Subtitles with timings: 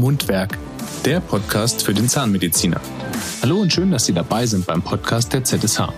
[0.00, 0.56] Mundwerk,
[1.04, 2.80] der Podcast für den Zahnmediziner.
[3.42, 5.92] Hallo und schön, dass Sie dabei sind beim Podcast der ZSH.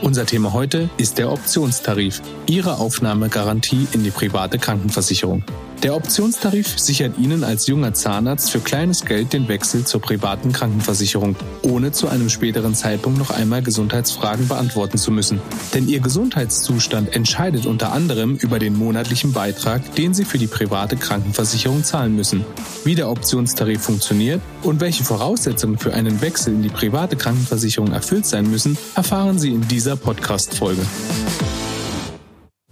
[0.00, 5.44] Unser Thema heute ist der Optionstarif, Ihre Aufnahmegarantie in die private Krankenversicherung.
[5.82, 11.34] Der Optionstarif sichert Ihnen als junger Zahnarzt für kleines Geld den Wechsel zur privaten Krankenversicherung,
[11.62, 15.40] ohne zu einem späteren Zeitpunkt noch einmal Gesundheitsfragen beantworten zu müssen.
[15.74, 20.96] Denn Ihr Gesundheitszustand entscheidet unter anderem über den monatlichen Beitrag, den Sie für die private
[20.96, 22.44] Krankenversicherung zahlen müssen.
[22.84, 28.26] Wie der Optionstarif funktioniert und welche Voraussetzungen für einen Wechsel in die private Krankenversicherung erfüllt
[28.26, 30.82] sein müssen, erfahren Sie in dieser Podcast-Folge.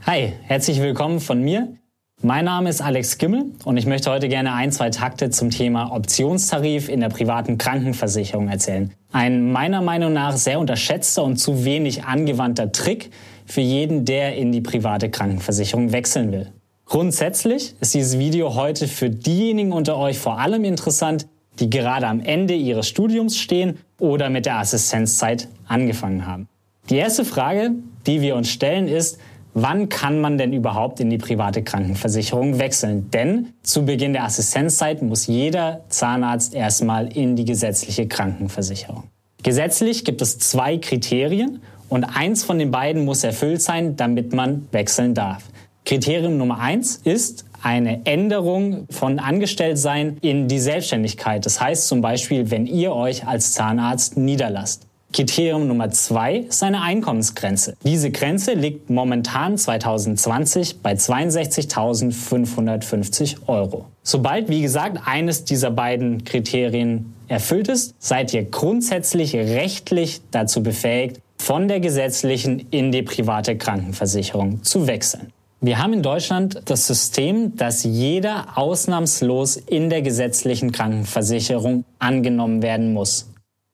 [0.06, 1.79] Hi, herzlich willkommen von mir.
[2.22, 5.90] Mein Name ist Alex Gimmel und ich möchte heute gerne ein, zwei Takte zum Thema
[5.90, 8.92] Optionstarif in der privaten Krankenversicherung erzählen.
[9.10, 13.10] Ein meiner Meinung nach sehr unterschätzter und zu wenig angewandter Trick
[13.46, 16.52] für jeden, der in die private Krankenversicherung wechseln will.
[16.84, 21.26] Grundsätzlich ist dieses Video heute für diejenigen unter euch vor allem interessant,
[21.58, 26.48] die gerade am Ende ihres Studiums stehen oder mit der Assistenzzeit angefangen haben.
[26.90, 27.70] Die erste Frage,
[28.06, 29.18] die wir uns stellen, ist,
[29.54, 33.10] wann kann man denn überhaupt in die private Krankenversicherung wechseln?
[33.10, 39.04] Denn zu Beginn der Assistenzzeit muss jeder Zahnarzt erstmal in die gesetzliche Krankenversicherung.
[39.42, 44.68] Gesetzlich gibt es zwei Kriterien und eins von den beiden muss erfüllt sein, damit man
[44.70, 45.44] wechseln darf.
[45.84, 51.44] Kriterium Nummer eins ist eine Änderung von Angestelltsein in die Selbstständigkeit.
[51.44, 54.86] Das heißt zum Beispiel, wenn ihr euch als Zahnarzt niederlasst.
[55.12, 57.74] Kriterium Nummer zwei ist eine Einkommensgrenze.
[57.84, 63.86] Diese Grenze liegt momentan 2020 bei 62.550 Euro.
[64.02, 71.20] Sobald, wie gesagt, eines dieser beiden Kriterien erfüllt ist, seid ihr grundsätzlich rechtlich dazu befähigt,
[71.38, 75.32] von der gesetzlichen in die private Krankenversicherung zu wechseln.
[75.62, 82.94] Wir haben in Deutschland das System, dass jeder ausnahmslos in der gesetzlichen Krankenversicherung angenommen werden
[82.94, 83.26] muss.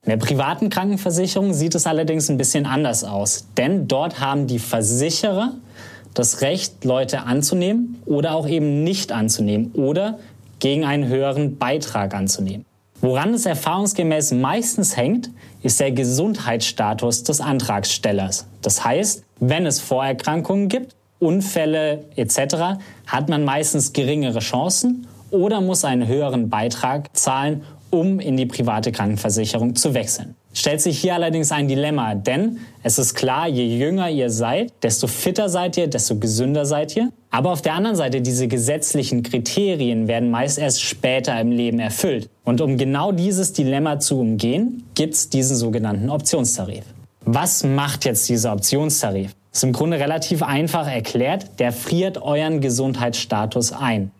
[0.07, 4.61] In der privaten Krankenversicherung sieht es allerdings ein bisschen anders aus, denn dort haben die
[4.61, 5.55] Versicherer
[6.15, 10.21] das Recht, Leute anzunehmen oder auch eben nicht anzunehmen oder
[10.61, 12.65] gegen einen höheren Beitrag anzunehmen.
[13.00, 15.31] Woran es erfahrungsgemäß meistens hängt,
[15.65, 18.47] ist der Gesundheitsstatus des Antragstellers.
[18.62, 22.78] Das heißt, wenn es Vorerkrankungen gibt, Unfälle etc.,
[23.09, 28.92] hat man meistens geringere Chancen oder muss einen höheren Beitrag zahlen, um in die private
[28.92, 30.34] Krankenversicherung zu wechseln.
[30.52, 35.06] Stellt sich hier allerdings ein Dilemma, denn es ist klar, je jünger ihr seid, desto
[35.06, 37.12] fitter seid ihr, desto gesünder seid ihr.
[37.30, 42.30] Aber auf der anderen Seite, diese gesetzlichen Kriterien werden meist erst später im Leben erfüllt.
[42.44, 46.84] Und um genau dieses Dilemma zu umgehen, gibt es diesen sogenannten Optionstarif.
[47.26, 49.34] Was macht jetzt dieser Optionstarif?
[49.53, 54.10] Ist im Grunde relativ einfach erklärt, der friert euren Gesundheitsstatus ein.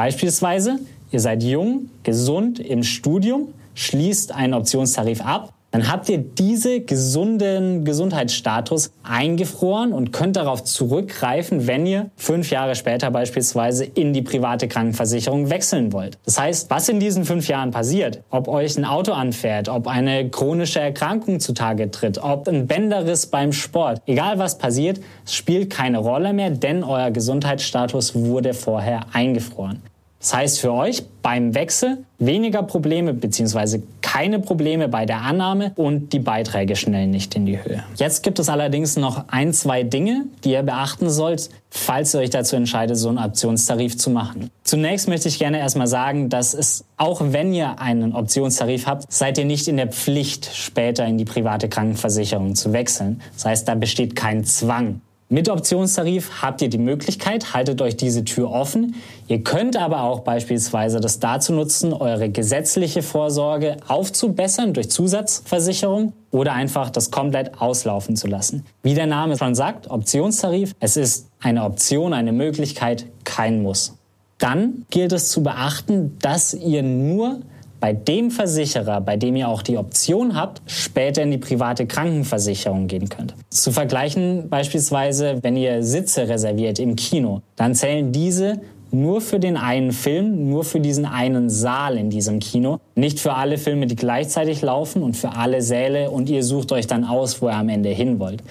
[0.00, 0.78] Beispielsweise,
[1.12, 7.84] ihr seid jung, gesund, im Studium, schließt einen Optionstarif ab, dann habt ihr diese gesunden
[7.84, 14.66] Gesundheitsstatus eingefroren und könnt darauf zurückgreifen, wenn ihr fünf Jahre später beispielsweise in die private
[14.66, 16.18] Krankenversicherung wechseln wollt.
[16.24, 20.28] Das heißt, was in diesen fünf Jahren passiert, ob euch ein Auto anfährt, ob eine
[20.28, 26.32] chronische Erkrankung zutage tritt, ob ein Bänderriss beim Sport, egal was passiert, spielt keine Rolle
[26.32, 29.82] mehr, denn euer Gesundheitsstatus wurde vorher eingefroren.
[30.20, 33.80] Das heißt für euch beim Wechsel weniger Probleme bzw.
[34.02, 37.82] keine Probleme bei der Annahme und die Beiträge schnellen nicht in die Höhe.
[37.96, 42.28] Jetzt gibt es allerdings noch ein, zwei Dinge, die ihr beachten sollt, falls ihr euch
[42.28, 44.50] dazu entscheidet, so einen Optionstarif zu machen.
[44.62, 49.38] Zunächst möchte ich gerne erstmal sagen, dass es, auch wenn ihr einen Optionstarif habt, seid
[49.38, 53.22] ihr nicht in der Pflicht, später in die private Krankenversicherung zu wechseln.
[53.32, 55.00] Das heißt, da besteht kein Zwang.
[55.32, 58.96] Mit Optionstarif habt ihr die Möglichkeit, haltet euch diese Tür offen.
[59.28, 66.54] Ihr könnt aber auch beispielsweise das dazu nutzen, eure gesetzliche Vorsorge aufzubessern durch Zusatzversicherung oder
[66.54, 68.66] einfach das komplett auslaufen zu lassen.
[68.82, 73.96] Wie der Name schon sagt, Optionstarif, es ist eine Option, eine Möglichkeit, kein Muss.
[74.38, 77.38] Dann gilt es zu beachten, dass ihr nur
[77.80, 82.86] bei dem Versicherer, bei dem ihr auch die Option habt, später in die private Krankenversicherung
[82.86, 83.34] gehen könnt.
[83.48, 88.60] Zu vergleichen beispielsweise, wenn ihr Sitze reserviert im Kino, dann zählen diese
[88.92, 93.34] nur für den einen Film, nur für diesen einen Saal in diesem Kino, nicht für
[93.34, 97.40] alle Filme, die gleichzeitig laufen und für alle Säle und ihr sucht euch dann aus,
[97.40, 98.42] wo ihr am Ende hin wollt.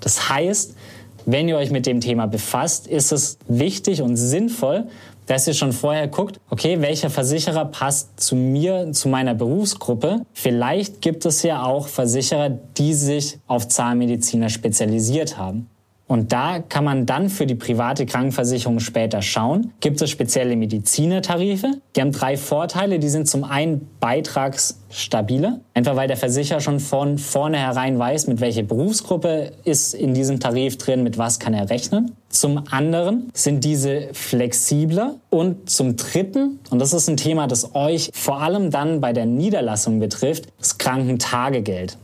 [0.00, 0.76] Das heißt,
[1.26, 4.86] wenn ihr euch mit dem Thema befasst, ist es wichtig und sinnvoll,
[5.26, 10.22] dass ihr schon vorher guckt, okay, welcher Versicherer passt zu mir, zu meiner Berufsgruppe.
[10.32, 15.68] Vielleicht gibt es ja auch Versicherer, die sich auf Zahnmediziner spezialisiert haben.
[16.10, 19.72] Und da kann man dann für die private Krankenversicherung später schauen.
[19.78, 21.70] Gibt es spezielle Medizinertarife?
[21.94, 22.98] Die haben drei Vorteile.
[22.98, 28.64] Die sind zum einen beitragsstabiler, einfach weil der Versicherer schon von vornherein weiß, mit welcher
[28.64, 32.10] Berufsgruppe ist in diesem Tarif drin, mit was kann er rechnen.
[32.28, 38.10] Zum anderen sind diese flexibler und zum dritten, und das ist ein Thema, das euch
[38.12, 41.98] vor allem dann bei der Niederlassung betrifft, das Krankentagegeld.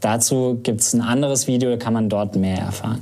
[0.00, 2.98] Dazu gibt es ein anderes Video, kann man dort mehr erfahren.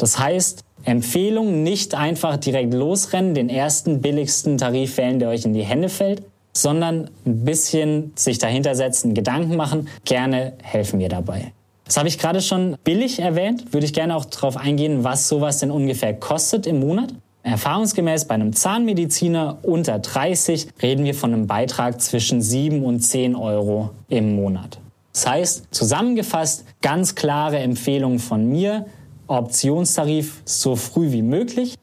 [0.00, 5.52] Das heißt, Empfehlung, nicht einfach direkt losrennen, den ersten billigsten Tarif wählen, der euch in
[5.52, 6.22] die Hände fällt,
[6.54, 9.88] sondern ein bisschen sich dahinter setzen, Gedanken machen.
[10.06, 11.52] Gerne helfen wir dabei.
[11.84, 13.74] Das habe ich gerade schon billig erwähnt.
[13.74, 17.12] Würde ich gerne auch darauf eingehen, was sowas denn ungefähr kostet im Monat.
[17.42, 23.36] Erfahrungsgemäß bei einem Zahnmediziner unter 30 reden wir von einem Beitrag zwischen 7 und 10
[23.36, 24.78] Euro im Monat.
[25.12, 28.86] Das heißt, zusammengefasst, ganz klare Empfehlung von mir,
[29.30, 31.76] Optionstarif so früh wie möglich,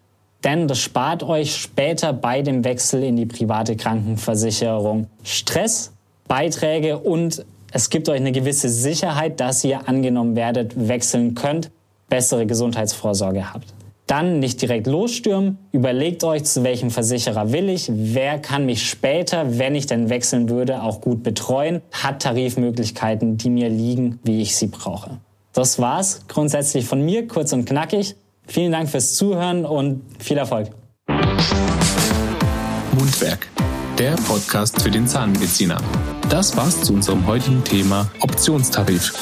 [0.43, 5.93] denn das spart euch später bei dem Wechsel in die private Krankenversicherung Stress,
[6.27, 11.71] Beiträge und es gibt euch eine gewisse Sicherheit, dass ihr angenommen werdet, wechseln könnt,
[12.09, 13.73] bessere Gesundheitsvorsorge habt.
[14.07, 19.57] Dann nicht direkt losstürmen, überlegt euch, zu welchem Versicherer will ich, wer kann mich später,
[19.57, 24.55] wenn ich denn wechseln würde, auch gut betreuen, hat Tarifmöglichkeiten, die mir liegen, wie ich
[24.55, 25.19] sie brauche.
[25.57, 28.15] Das war's grundsätzlich von mir, kurz und knackig.
[28.45, 30.69] Vielen Dank fürs Zuhören und viel Erfolg.
[32.91, 33.47] Mundwerk,
[33.97, 35.79] der Podcast für den Zahnmediziner.
[36.29, 39.15] Das war's zu unserem heutigen Thema Optionstarif.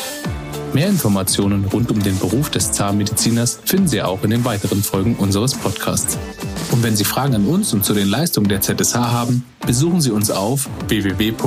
[0.73, 5.15] Mehr Informationen rund um den Beruf des Zahnmediziners finden Sie auch in den weiteren Folgen
[5.15, 6.17] unseres Podcasts.
[6.73, 10.11] Und wenn Sie Fragen an uns und zu den Leistungen der ZSH haben, besuchen Sie
[10.11, 11.39] uns auf www.zsh.de.